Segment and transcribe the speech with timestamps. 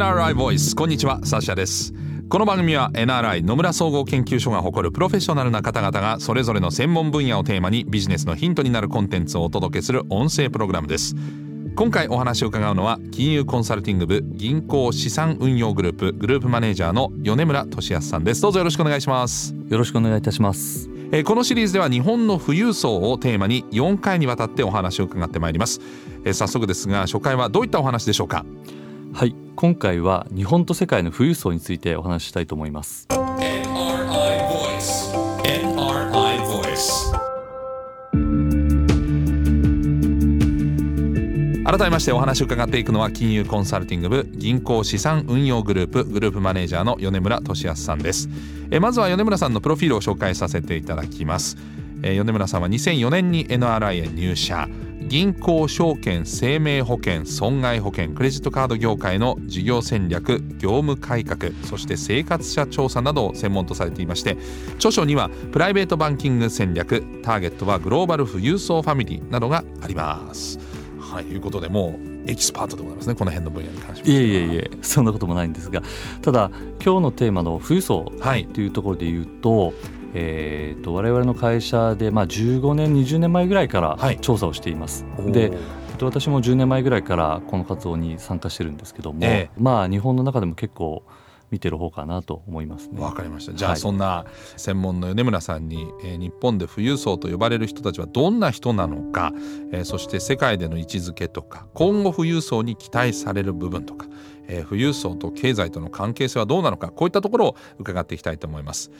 [0.00, 0.74] NRI ボイス。
[0.74, 1.92] こんにちはサッシャです。
[2.30, 11.14] この番組は NRI 野村総合研究所が誇るプロフェッショナルな方々がそれぞれの専門分野をテーマにビジネスのヒントになるコンテンツをお届けする音声プログラムです。
[11.76, 18.40] 今回お話を伺うのは金融コンサルティング部銀行資産運用グループグループマネージャーの米村俊康さんです。
[18.40, 19.54] どうぞよろしくお願いします。
[19.68, 20.88] よろしくお願いいたします。
[21.12, 25.78] えーこのシリーズでは日本の富裕層をテーマに4回にわたってお話を伺ってまいります、
[26.24, 28.46] えー早速ですが初回はどういったお話でしょうか？
[29.12, 33.06] はい今回は日本と世界の富裕層についてお話ししたいと思います。
[33.10, 33.66] NRI
[34.48, 35.14] Voice.
[35.42, 37.10] NRI Voice.
[41.64, 48.28] 改めましてお話を伺っていくのは金融コンサルティング部銀行資産運用グループグループマネージャーの米村俊康さんです。
[48.70, 51.56] えーまずは米村さんのプロフィールを紹介させていただきます。
[52.02, 54.68] えー米村さんは2004年に NRI へ入社
[55.10, 64.36] 銀行証券生命保険損害保険クレジットカード業界の事業戦略業務改革そして生活者調査などを専門とされていまして
[64.76, 70.60] 著書にはプライベートバンキング戦略ターゲットはグローバル富裕層ファミリーなどがあります。
[71.00, 75.82] はい、ということでもうエキスパートでございますねこの辺の分野に関してはいえいえいえそんなこともないんですが
[76.22, 76.52] ただ
[76.84, 79.72] 今日のテーマの富裕層はいというところで言うと,、
[80.14, 84.16] えー、と我々の会社で、まあ、15年20年前ぐらいかはい。
[84.16, 85.04] ら調査をしています。
[85.18, 85.30] おー。
[85.30, 89.50] でえっと私も10年前ぐらいからこの活動に参加してるんですけども、え。
[89.58, 91.02] まあ日本の中でも結構
[91.50, 93.00] 見てる方かなと思いますね。
[93.00, 93.52] わかりました。
[93.52, 93.80] じゃあ、はい。
[93.80, 94.24] そんな
[94.56, 99.32] 専門の米村さんに、えー日本で富裕層と呼ばれる人たちはどんな人なのか、
[99.72, 104.06] えーそして世界での位置づけとか今後富裕層に期待される部分とか、
[104.48, 108.90] えー富裕層と経済との関係性はどうなのかこういったところを伺っていきたいと思います。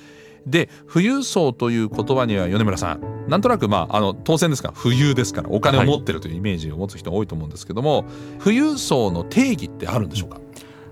[0.47, 8.07] で富裕層という言葉には米村さんなんとなくまああの当然ですが富裕ですからお金を持ってるというイメージを持つ人が多いと思うんですけども、
[8.43, 10.41] 富裕層の定義ってあるんでしょうか？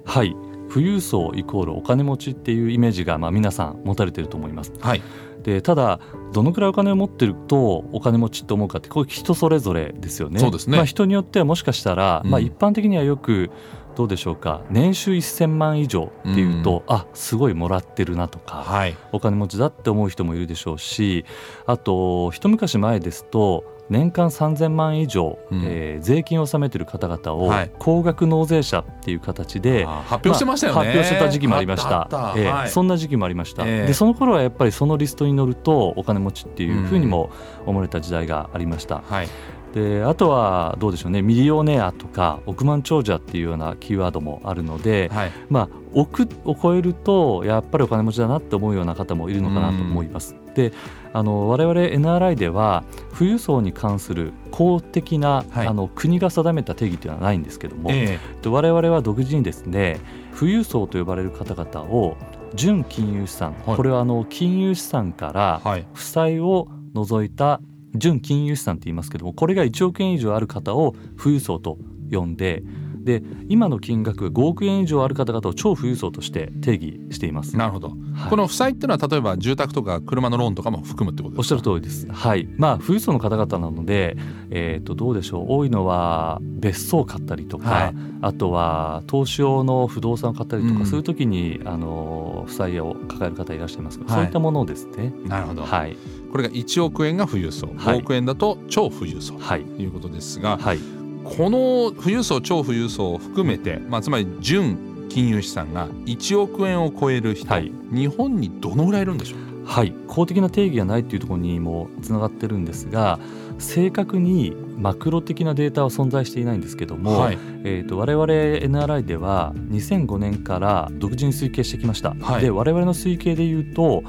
[0.05, 0.37] はい
[0.71, 4.73] 富裕層イコールお金持ちっていうイメージがまあ皆さん持たれてると思います。
[4.81, 5.03] はい。
[5.43, 6.01] でただ
[6.33, 10.41] どのくらいお金を持ってるとお金持ちって思うかってこれ人それぞれですよね。
[10.41, 10.77] そうですね。
[10.77, 12.31] まあ、人によってはもしかしたら、うん。
[12.31, 13.51] まあ、一般的にはよく
[13.97, 14.63] どうでしょうか。
[14.71, 18.97] 年収1000万以上っていうと、あすごいもらってるなとかはい。
[19.13, 21.25] お金持ちだって思う人もいるでしょうし
[21.67, 25.63] あと一昔前ですと年間3000万以上、うん。
[25.65, 27.71] えー税金を納めてる方々をはい。
[27.79, 32.35] 高額納税者っていう形で、あー発表してましたよね、あ発表してた時期もありました。
[32.37, 32.69] ええはい。
[32.69, 33.87] そんな時期もありました、ええ。
[33.87, 37.31] でその頃はやっぱりそのリストに乗るとお金持ちっていうふうにも
[37.67, 39.29] 思われた時代がありました、はい
[39.75, 45.33] であとはどうでしょうねミリオネアとか億万長者っていうようなキーワードもあるので、はい。
[45.49, 50.37] まあ億を超えるとやっぱりお金持ちだなって思うような方もいるのかなと思います。
[50.55, 50.73] で
[51.13, 52.85] あの我々 NRI では
[53.17, 55.67] 富裕層に関する公的な、はい。
[55.67, 60.01] あの国が定めた定義というのはないんですけども、えで我々は独自にですね
[60.39, 62.17] 富裕層と呼ばれる方々を
[62.55, 63.77] 純金融資産、はい。
[63.77, 65.61] これはあの金融資産から
[65.93, 67.61] 負債を除いた
[67.99, 71.79] 純金融資産って言いますけどもこれが1億円以上ある方を富裕層と
[72.11, 72.63] 呼んで
[73.09, 77.57] で今の金額5億円以上ある方々を超富裕層として定義しています。
[77.57, 77.99] なるほど、はい
[78.31, 81.55] この負債っていうのは例えば住宅とか車のローンとかも含むってことですか？
[81.55, 82.07] おっしゃる通りです。
[82.11, 82.49] はい。
[82.57, 84.17] まあ富裕層の方々なので、
[84.51, 85.47] えっ、とどうでしょう。
[85.49, 95.15] 多いのは別荘を買ったりとか、はいあとは投資用の不動産を買ったりとか、うんそういう時にあの負債を抱える方いらっしゃいますが、はいそういったものですね。
[95.25, 95.97] なるほど、はい
[96.31, 97.97] これが1億円が富裕層、はい。
[97.97, 99.39] 5億円だと超富裕層。
[99.39, 99.65] はい。
[99.65, 100.79] ということですが、はい。
[101.25, 107.73] この富裕層超富裕層を含めて、まあ、つまり純金融資産が1億円を超える人、はい。
[107.93, 109.67] 日本にどのぐらいいるんでしょう？
[109.67, 109.93] はい。
[110.07, 113.19] 公的な定義がないっていうところにもつながってるんですが、
[113.59, 117.39] 正確にマクロ的なデータは存在していないんですけども、はい。
[117.65, 122.43] えー、と我々 NRI では2005年から独自に推計してきました、はい。
[122.43, 124.05] で我々の推計でいうと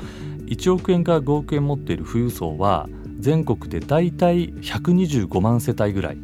[0.49, 6.17] 1億円から5億円持っている富裕層は全国で大体125万世帯ぐらい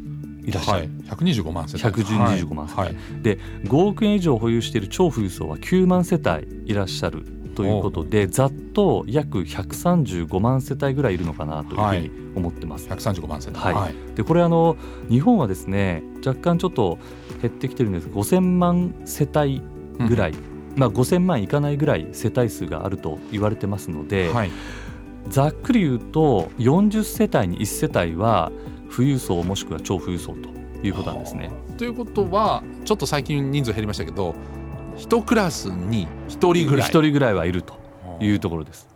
[0.44, 2.02] いらっしゃる、はい、125万世帯。
[2.02, 2.82] 125万世帯。
[2.82, 2.96] はい。
[3.22, 7.24] で5億円以上保有している超富裕層は9万世帯いらっしゃる
[7.54, 12.88] ということでざっと約135万世帯ぐらいいるのかなというふうに思ってます。
[12.88, 13.58] 135万世帯。
[13.58, 14.14] はい。
[14.14, 14.76] でこれあの
[15.08, 16.98] 日本はですね若干ちょっと
[17.40, 18.08] 減ってきてるんです。
[18.08, 19.62] 5000万世帯
[20.08, 20.34] ぐらい、
[20.76, 24.50] まあ、5000万いかないぐらい世帯数があると言われてますので、はい
[25.28, 28.52] ざっくり言うと40世帯に1世帯は
[28.94, 30.48] 富裕層もしくは超富裕層と
[30.86, 31.50] いうことなんですね。
[31.76, 34.34] ということはちょっと最近人数減りましたけど
[34.96, 37.74] 一クラスに一人ぐらい一人ぐらいはいると
[38.20, 38.88] いうところです。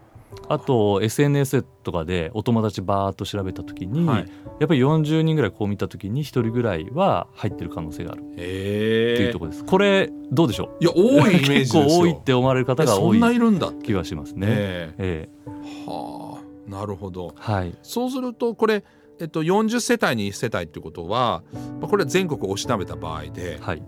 [0.48, 4.26] あと SNS とかでお友達バーっと調べた時に、はい。
[4.58, 8.20] やっぱり40人ぐらいこう見た時に1人ぐらいは入ってる可能性がある。
[8.20, 9.64] ってへいうところです。
[9.64, 10.84] これどうでしょう？
[10.84, 11.84] いや多いイメージですよ。
[11.84, 14.46] 結構多いって思われる方が多いえそんないるんだ気がしますね。
[14.48, 15.28] ええ。
[15.28, 15.88] ええ。
[15.88, 17.32] はあなるほど。
[17.36, 18.84] はい、そうするとこれ、
[19.18, 21.42] えっと、40世帯に1世帯っていうことは
[21.80, 23.82] まあこれは全国をおしなべた場合で、はい、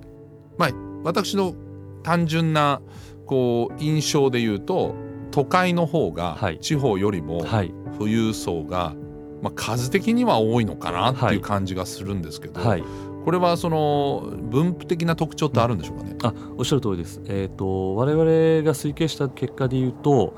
[0.58, 0.70] まあ、
[1.04, 1.54] 私の
[2.02, 2.82] 単純な
[3.24, 4.96] こう印象で言うと
[5.32, 6.58] 都会の方がはい。
[6.60, 8.94] 地方よりもはい、富裕層が、
[9.42, 11.36] まあ、数的には多いのかなってはい。
[11.36, 12.84] いう感じがするんですけど、はい、
[13.24, 16.16] これはその分布的な特徴ってあるんでしょうかね？
[16.22, 17.20] あおっしゃる通りです。
[17.26, 20.34] えっ、と我々が推計した結果で言うと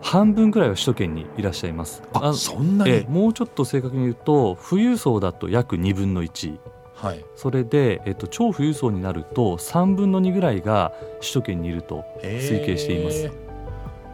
[0.00, 2.02] 半分くらいは首都圏にいらっしゃいます。
[2.14, 6.58] あそんなに、ええもうちょっと正確に言うと富裕層だと約2分の1
[6.94, 13.49] はい、それで、えっと、超富裕層になると3分の2ぐらいが首都圏にいると推計しています。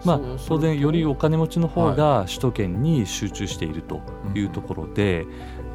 [0.04, 4.00] まあ当然よりお金持ちの方が首都圏に集中していると
[4.34, 5.26] いうところで、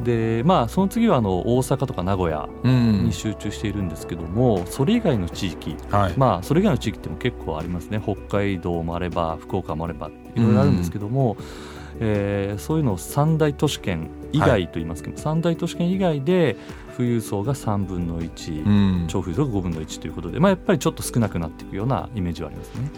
[0.03, 3.05] でまあその次はあの大阪とか名古屋うん。
[3.05, 6.13] に集中しているんですけども、それ以外の地域はい。
[6.17, 8.01] まあそれ以外の地域っても結構ありますね。
[8.01, 11.35] 北海道もあれば福岡もあればいろいろあるんですけども、
[11.99, 16.55] えーそういうのを三大都市圏以外と言いますけど、三大都市圏以外で
[16.97, 18.69] 富裕層が3分の1、う
[19.03, 19.07] ん。
[19.07, 22.89] 超富裕層が5分の1ということで、まあ、やっぱりちょっと少なくなっていくようなイメージはありますね。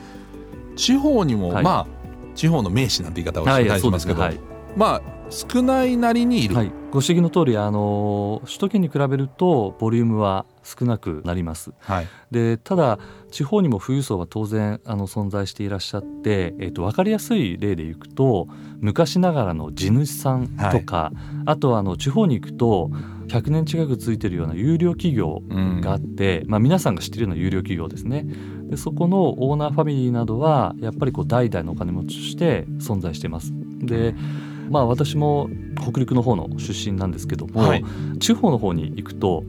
[0.75, 1.63] 地方にも、はい。
[1.63, 2.03] まあ
[2.35, 4.39] 地方の名士なんて言い方をしてたりしますけど、はい
[4.75, 11.71] まあ少ないなりにいる、はい、ご指摘の通りあの首都圏に比べるとボリュームは少なくなります。
[11.79, 12.07] はい。
[12.29, 12.99] でただ
[13.31, 18.47] 地方にも富裕層は当然あの存在していらっしゃって、えー、と分かりやすい例でいくと
[18.79, 21.11] 昔ながらの地主さんとか、
[21.45, 22.91] あとはあの地方に行くと
[23.27, 28.25] 100年近く続いているような有料企業うんがあって、まあ、皆さんが知っているような有料企業ですね
[28.69, 33.51] でそこのオーナーファミリーなどはやっぱりこう代々のお金持ちとして存在しています。
[33.79, 34.15] で
[34.69, 35.49] まあ私も
[35.81, 37.83] 北陸の方の出身なんですけども、はい。
[38.19, 39.43] 地方の方に行くと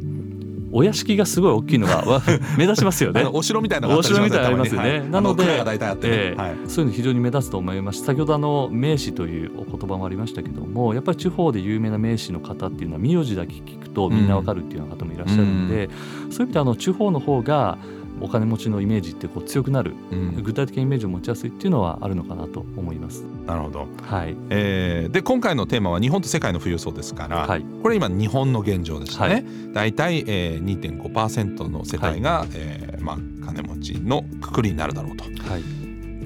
[0.77, 2.21] お屋敷がすごい大きいのがわ
[2.59, 3.23] 目立ちますよね。
[3.23, 4.99] お城みたいなのがありますよね。
[4.99, 5.13] たまに。
[5.13, 5.65] なので、ね、
[6.03, 6.55] ええはい。
[6.67, 8.05] そういうの非常に目立つと思います。
[8.05, 15.89] 先ほどあの名士というお言葉もありましたけどもやっぱり地方で有名な名士の方っていうのは名字だけ聞くとみんなわかるっていうような方もいらっしゃるんで、
[16.31, 17.79] そういう意味であの地方の方が
[18.21, 20.43] お金持ちのイメージってこう強くなるうん。
[20.43, 23.25] 具体的なイメージを持ちやすいっていうのはあるのかなと思います。
[23.47, 27.65] なるほど、はい、えーで今回のテーマは日本と世界の富裕層ですから、はい。
[27.83, 29.45] これ今日本の現状でしたね、はい。
[29.73, 35.25] 大体、えー、2.5%の世帯が、えーまあ、金持ちのくくりになるだろうと。
[35.25, 35.63] はい。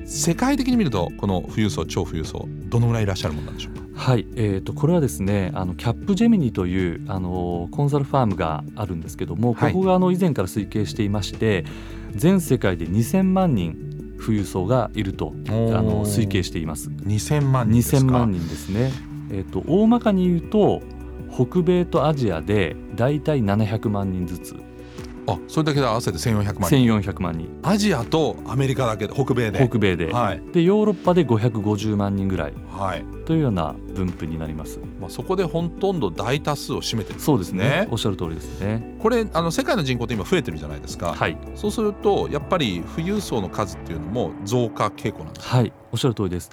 [0.06, 3.87] 世界的に見るとこの富裕層超富裕層どのぐらいいらっしゃるものなんでしょうか？
[3.98, 11.64] はい、えー、とこれはですねあのキャップジェミニというあのコンサルファームがあるんですけども、はいここがあの以前から推計していまして
[12.14, 16.90] 全世界で2000万人富裕層がいるとあの推計しています。
[16.90, 18.92] 2000万人ですか？2000万人ですね。
[19.30, 20.80] えー、と大まかに言うと
[21.30, 24.56] 北米とアジアでだいたい700万人ずつ
[25.28, 27.00] あそれだけで合わせて1400万人。
[27.00, 27.48] 1400万人。
[27.62, 29.58] アジアとアメリカだけで北米で。
[29.68, 30.42] 北米で、はい。
[30.52, 32.54] でヨーロッパで550万人ぐらい。
[32.70, 33.04] はい。
[33.26, 34.80] というような分布になります。
[35.00, 37.64] まあ、そこでほとんど大多数を占めてるんそうですね。
[37.64, 38.96] ねおっしゃる通りですね。
[39.00, 41.36] これあの世界の人口って今増えてるじゃないですか、はい。
[41.54, 45.48] そうするとやっぱり富裕層の数っていうのも増加傾向なんです。
[45.48, 46.50] かはい、おっしゃる通りです。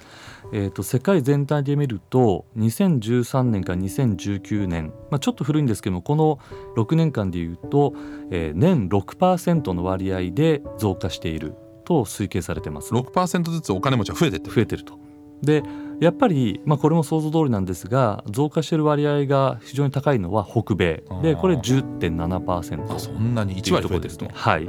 [0.52, 6.38] えー、と世界全体で見ると2013年から2019年、まあ、ちょっと古いんですけどもこの
[6.76, 7.94] 6年間でいうと、
[8.30, 12.92] えー年6%の割合で増加していると推計されてます。
[12.92, 14.98] 6%ずつお金持ちは増えて増えてると。
[15.42, 15.62] で
[16.00, 24.68] やっぱり、まあ、これも想像通りなんですが増加している割合が非常に高いのは北米でこれあ10.7%あそんなに1割増えてると、はい、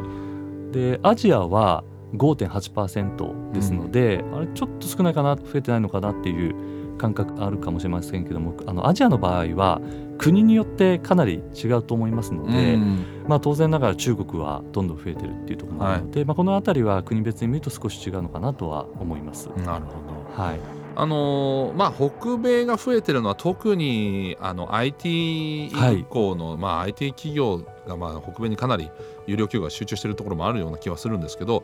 [0.72, 1.84] でアジアは
[2.14, 6.56] 5.8%ですので、あれちょっと少ないかな増えてないのかなっていう
[6.98, 9.82] 感覚あるかもしれませんけどもあのアジアの場合は
[10.18, 13.06] 国によってかなり違うと思いますので、うん。
[13.28, 19.48] まあ、当然ながら中国はどんどん増えてるっていうところもあるので、まあ、この辺りは国別に見ると少し違うのかなとは思います。
[19.58, 19.92] なるほ
[20.36, 20.42] ど。
[20.42, 20.60] はい、
[21.00, 28.90] あのーまあ北米が増えてるのは特にあの IT 以降の、まあ IT 企業がまあ北米にかなり
[29.28, 31.64] 有料企業が集中しているところもあるような気はするんですけど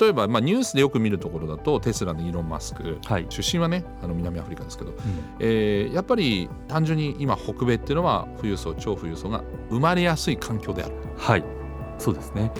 [0.00, 3.26] 例えばまあニュースでよく見るところだとテスラのイーロン・マスクはい。
[3.28, 4.98] 出身はねあの南アフリカですけど、うん。
[5.38, 10.94] えーやっぱり単純に今北米っていうのは富裕層超富裕層が生まれやすい環境である。
[11.16, 11.44] はい、
[11.98, 12.50] そうですね。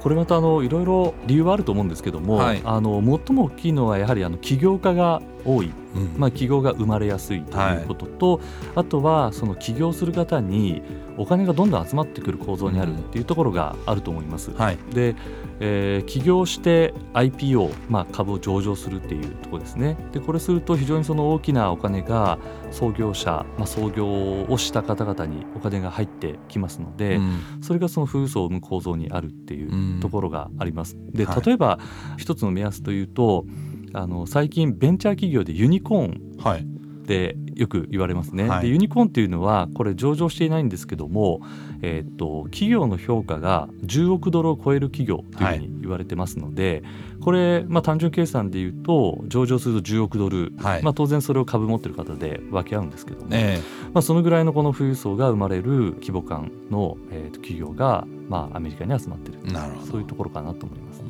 [0.00, 2.62] これまたあのいろいろ理由はあると思うんですけども、はい。
[2.64, 8.40] あの最も大きいのはやはりあの起業家が多い、うんまあ、起業が生まれやすいということと、
[8.74, 10.82] あとはその起業する方に
[11.16, 14.52] お金がどんどん集まってくる構造にあるっていうところがあると思います。
[14.52, 14.78] はい。
[14.92, 15.16] で、
[15.60, 19.96] えー起業して IPO、まあ、株を上場するっていうところですね。
[20.12, 22.38] でこれすると非常にその大きなお金が
[22.70, 27.40] 創業者、まあ、創業をした方々にお金が入ってきますので、うん。
[27.60, 30.00] それがその富裕層を生む構造にあるっていううん。
[30.00, 30.96] ところがあります。
[31.12, 31.42] ではい。
[31.44, 31.78] 例えば
[32.16, 33.44] 一つの目安というと
[33.92, 36.60] あの最近ベンチャー企業でユニコーンはい。
[36.60, 38.62] ってよく言われますね、はい。
[38.62, 41.40] でユニコーンっていうのはこれ上場していないんですけども、
[41.80, 46.82] えー、と企業の評価が10億ドルを超える企業というふうに言われてますので、
[47.22, 50.82] これ、まあ、単純計算で言うと上場すると10億ドル、はい。
[50.82, 53.58] まあ、当然それを株持ってる方で分け合うんですけども、え
[53.94, 59.38] まあ、そのぐらいのこの富裕層が生まれる規模感の、えー、と企業が、まあ、アメリカに集まってる。
[59.46, 59.86] えなるほど。
[59.86, 61.06] そういうところかなと思いますね。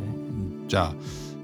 [0.68, 0.94] じゃあ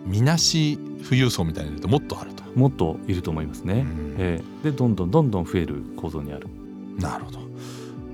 [0.07, 3.75] みなし富裕層みたいに言うともっとあると、もっといると思いますね。
[3.75, 4.15] うん。
[4.19, 6.49] えーでどんどんどんどん増える構造にある。
[6.99, 7.41] なるほど。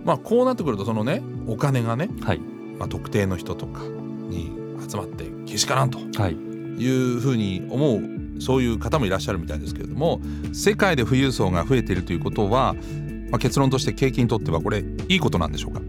[0.05, 2.41] まあこうなってくるとそのねお金がね、はい、
[2.79, 3.83] まあ、特定の人とか
[4.29, 4.51] に
[4.89, 5.99] 集まってけしからんと。
[6.21, 6.33] はい。
[6.33, 8.01] いうふうに思う
[8.41, 10.19] そういう方もいらっしゃるみたいですけれども
[10.55, 12.75] 世界で富裕層が増えているということは、
[13.31, 15.83] まあ、結論として景気にとってはこれいいことなんでしょうか？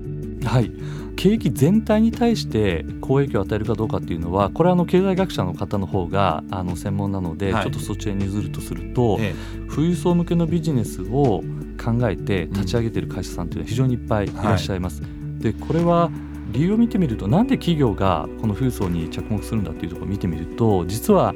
[0.46, 0.72] はい、
[1.16, 7.64] 景気全体に対して好影響を与えるかどうかっていうのはこれはあの経済学者の方の方があの専門なので、はい。
[7.64, 9.34] ちょっとそちらに譲るとすると、え
[9.70, 11.44] 富裕層向けのビジネスを
[11.82, 15.02] 考えて立ち上げている会社さんというのは非常にいっぱいいらっしゃいます。
[15.40, 16.12] でこれは
[16.52, 21.34] 理由を見てみるとなんで企業がこの富裕層に着目するんだっていうところを見てみると実は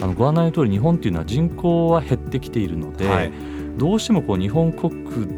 [0.00, 3.32] あのご案内の通り日本っていうのは人口は減ってきているので、はい。
[3.76, 4.90] どうしてもこう日本国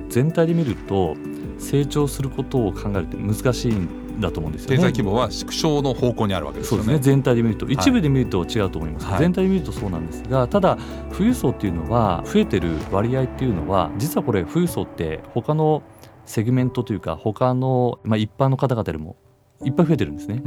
[0.09, 1.17] 全体で見ると
[1.59, 4.77] 成長することを考えるって難しいんだと思うんですよね。
[4.77, 6.85] 経済規模は縮小の方向にあるわけですよね。
[6.85, 10.79] そうですね全体で見ると一部で見ると違うと思います、はい全体で見るとそうなんですがただ
[11.13, 15.83] 富裕層っていうのは増えてる割合っていうのは実はこれ富裕層って他の
[16.25, 19.17] セグメントというか他の、まあ、一般の方々よりも
[19.65, 20.41] いっぱい増えてるんですね。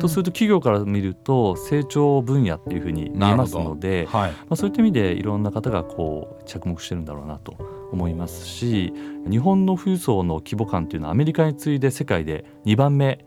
[0.00, 4.30] とすると企業から見ると成長分野っていうふうに見えますので、はい。
[4.30, 7.56] まあ、そういった意味でいろんな方がこう着目してるんだろうなと
[7.92, 8.92] 思いますし
[9.28, 13.24] 日本の富裕層の規模感っていうのはアメリカに次いで世界で2番目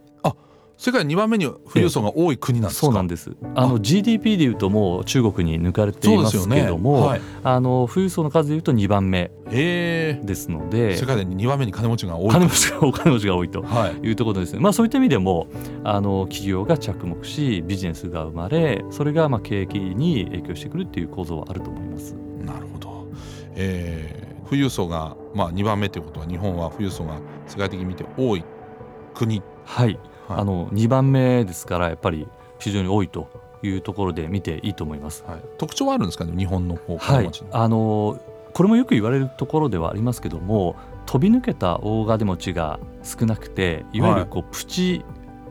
[0.82, 2.86] 世界2番目に富裕層が多い国なんですか？
[2.86, 3.36] そうなんです。
[3.54, 10.96] あの GDP でいうともう中国に抜かれていますけれども、はい、あの富裕層の数でいうと2番目えですのー、で。
[10.96, 12.32] 世界で2番目に金持ちが多い。
[12.32, 14.08] 金持ちがお金持ちが多いとはい。
[14.08, 15.48] いうところですね、まあ、そういった意味でも
[15.84, 22.16] あの企業が着目しビジネスが生まれそれがまあ景気に影響してくるっていう構造はあると思います。
[22.46, 23.06] なるほど、
[23.56, 28.46] えー、富裕層が、まあ、2番目ということは日本は富裕層が世界的に見て多い
[29.14, 30.42] 国、はい、はい。
[30.42, 32.28] あの2番目ですからやっぱり
[32.60, 33.30] 非常に多いと
[33.64, 35.24] いうところで見ていいと思います。
[35.28, 37.18] はい、特徴はあるんですかね日本のこうはい。
[37.18, 38.22] 金持ちの、あの
[38.54, 45.04] これもよく言われるところではありますけども飛び抜けた大金持ちが少なくていわゆるこうプチ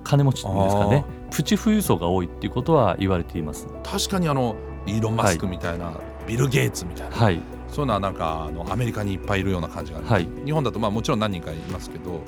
[0.05, 3.67] 金持ちですかね、プチ富裕層が多いっていうことは言われています。
[3.85, 4.57] 確かにあの
[4.87, 5.93] イーロン・マスクみたいな、
[6.27, 10.29] ビル・ゲイツみたいな、はい、そういうのはなんかあのアメリカにいっぱいいるような感じがある、はい。
[10.47, 12.23] 日本だとまあもちろん何人かいますけど、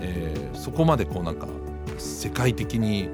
[0.00, 1.48] えーそこまでこうなんか
[1.98, 3.08] 世界的に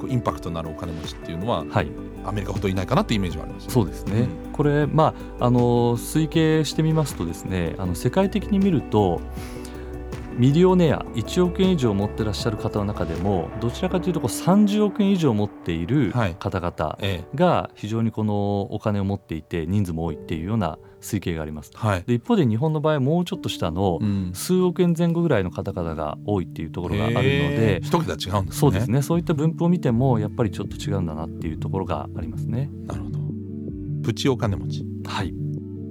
[0.00, 1.90] こうインパクトのあるお金持ちっていうのははい、
[2.24, 4.52] アメリカほどいないかなってイメージはあります、そうですね、うん。
[4.52, 9.20] これ、まあ、あの推計してみますとですねあの世界的に見ると
[10.36, 16.34] ミリオネア1億円以上持ってらっしゃる方の中でもどちらかというとこう30億円以上持っているはい。
[16.34, 17.24] 方々え。
[17.34, 21.70] が非常にこのお金を持っていて人数も多いっていうような推計があります。
[21.74, 24.30] えはい、で一方で日本の場合はもうちょっと下のうん。
[24.34, 28.60] 数億円前後ぐらいの方々が多いっていうところがあるのへでー一桁違うんですね。
[28.60, 29.02] そうですね。
[29.02, 32.70] そういった分布を見てもやっぱりちょっと違うんだなっていうところがありますね。
[32.86, 33.18] なるほど。
[34.02, 35.32] プチお金持ちはい、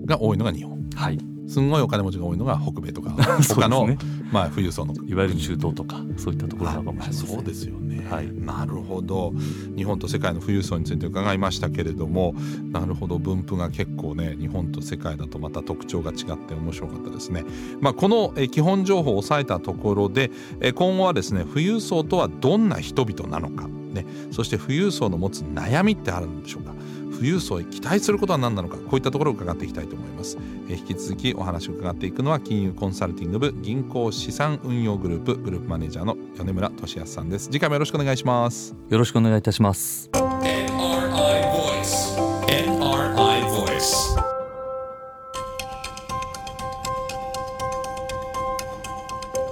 [0.06, 0.84] が多いのが日本。
[0.96, 3.12] はい、すんごいお金持ちが多いのが北米とか
[3.56, 3.98] 他の、ね
[4.32, 7.28] まあ富裕層のいわゆる中東とかそういったところなのかもしれません。
[7.36, 8.34] そうですよね、はい。
[8.34, 9.34] なるほど。
[9.76, 12.34] 日本と世界の富裕層について伺いましたけれども
[12.72, 13.20] なるほど。
[13.20, 17.44] 分布が結構ね日本と世界だとまた特徴が違って面白かったですね、
[17.80, 26.74] まあ、このえー基本情報を押さえたところでえー今後はですね富裕層とはどんな人々なのか、ね、そして富裕層の持つ悩みってあるんでしょうか
[27.16, 30.38] 富裕層へ期待することは何なのかこういったところを伺っていきたいと思います、
[30.70, 37.46] えー引き続きお話を伺っていくのは金融コンサルティング部銀行資産運用グループグループマネージャーの米村俊康さんです。
[37.46, 38.76] 次回もよろしくお願いします。
[38.90, 40.35] よろしくお願いいたします。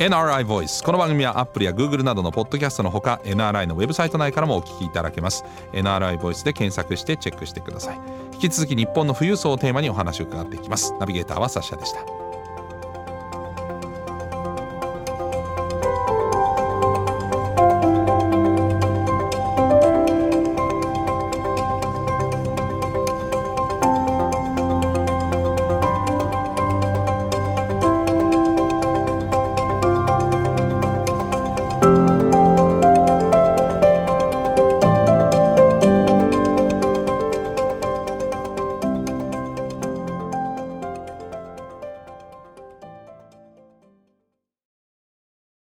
[0.04, 5.46] NRI Voice この番組はアップルや Google などのポッドキャストのほか NRI のウェブサイト内からもお聞きいただけます。
[5.72, 8.00] NRI Voice で検索してチェックしてください。
[8.34, 10.94] 引き続き日本の富裕層をテーマにお話を伺っていきます。
[11.00, 12.23] ナビゲーターはサッシャでした。